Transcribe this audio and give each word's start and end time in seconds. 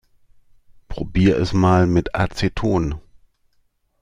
Probier 0.87 1.37
es 1.37 1.53
mal 1.53 1.85
mit 1.85 2.15
Aceton. 2.15 2.99